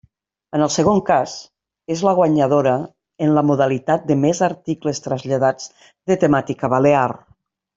En 0.59 0.63
el 0.67 0.69
segon 0.75 1.01
cas, 1.09 1.33
és 1.95 2.01
la 2.07 2.13
guanyadora 2.19 2.73
en 3.27 3.35
la 3.37 3.45
modalitat 3.51 4.09
de 4.13 4.19
més 4.25 4.41
articles 4.51 5.03
traslladats 5.09 5.71
de 6.13 6.19
temàtica 6.25 6.73
balear. 6.77 7.07